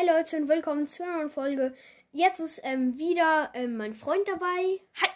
[0.00, 1.74] Hi Leute und willkommen zu einer neuen Folge.
[2.10, 4.80] Jetzt ist ähm, wieder ähm, mein Freund dabei.
[4.98, 5.10] Hi.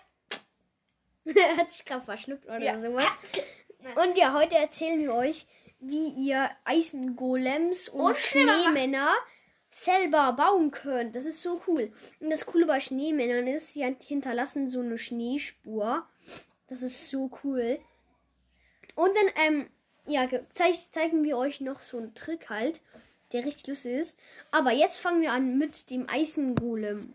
[1.34, 2.78] er hat sich gerade verschluckt oder Ja.
[2.78, 3.06] sowas.
[3.96, 5.46] Und ja, heute erzählen wir euch,
[5.80, 8.16] wie ihr Eisengolems und, Und.
[8.18, 9.14] Schneemänner
[9.70, 11.16] selber bauen könnt.
[11.16, 11.90] Das ist so cool.
[12.20, 16.06] Und das Coole bei Schneemännern ist, sie hinterlassen so eine Schneespur.
[16.68, 17.78] Das ist so cool.
[18.94, 19.70] Und dann, ähm,
[20.06, 22.82] ja, zeig, zeigen wir euch noch so einen Trick halt,
[23.34, 24.18] der richtig lustig ist.
[24.50, 27.12] Aber jetzt fangen wir an mit dem Eisengolem.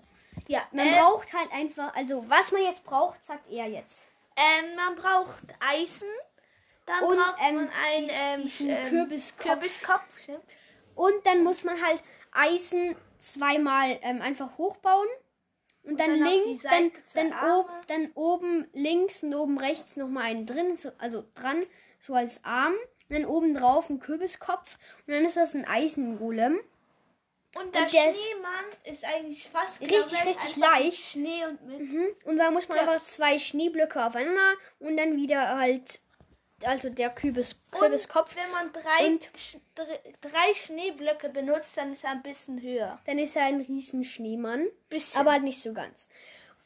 [0.47, 4.09] Ja, Man äh, braucht halt einfach, also was man jetzt braucht, sagt er jetzt.
[4.35, 6.07] ähm, man braucht Eisen.
[6.85, 9.43] Dann Und, braucht ähm, man einen ähm, ähm, Kürbiskopf.
[9.45, 10.21] Kürbiskopf.
[10.23, 10.43] Stimmt.
[10.95, 15.07] Und dann muss man halt Eisen zweimal ähm, einfach hochbauen.
[15.83, 16.91] Und dann, dann die links, dann,
[17.31, 21.65] dann, ob, dann oben links und oben rechts nochmal einen drin, so, also dran,
[21.99, 22.73] so als Arm.
[23.09, 24.77] Und dann oben drauf ein Kürbiskopf.
[25.07, 26.59] Und dann ist das ein Eisengolem.
[27.55, 31.03] Und der, Und der ist- Schneemann ist eigentlich fast Richtig, richtig leicht.
[31.11, 31.79] Schnee und mit.
[31.91, 32.07] Mhm.
[32.25, 32.83] Und da muss man Ja.
[32.91, 35.99] einfach zwei Schneeblöcke aufeinander und dann wieder halt,
[36.63, 38.35] also der Kürbis, Kürbiskopf.
[38.35, 39.31] Und wenn man drei, Und-
[40.21, 42.99] drei Schneeblöcke benutzt, dann ist er ein bisschen höher.
[43.07, 44.67] Dann ist er ein riesen Schneemann.
[44.89, 45.19] Bisschen.
[45.19, 46.07] Aber nicht so ganz.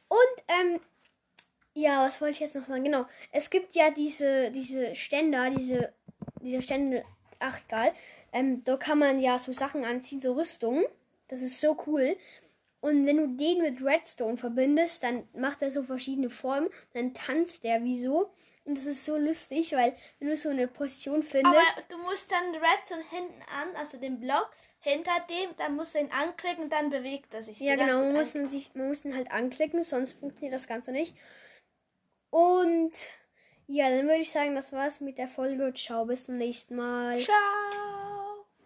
[0.10, 0.82] Und, ähm,
[1.76, 2.84] ja, was wollte ich jetzt noch sagen?
[2.84, 3.06] Genau.
[3.32, 5.94] Es gibt ja diese, diese Ständer, diese,
[6.42, 7.04] diese Stände,
[7.40, 7.94] ach egal.
[8.32, 10.86] Ähm, da kann man ja so Sachen anziehen, so Rüstungen.
[11.28, 12.18] Das ist so cool.
[12.82, 16.70] Und wenn du den mit Redstone verbindest, dann macht er so verschiedene Formen.
[16.94, 18.30] Dann tanzt der wie so.
[18.66, 21.86] Und das ist so lustig, weil wenn du so eine Position Aber findest.
[21.90, 26.12] du musst dann Redstone hinten an, also den Block hinter dem, dann musst du ihn
[26.12, 27.60] anklicken und dann bewegt er sich.
[27.60, 31.16] Ja, genau, man muss, sich, man muss ihn halt anklicken, sonst funktioniert das Ganze nicht.
[32.30, 32.92] Und
[33.68, 35.74] ja, dann würde ich sagen, das war's mit der Folge.
[35.74, 37.18] Ciao, bis zum nächsten Mal.
[37.18, 37.93] Ciao.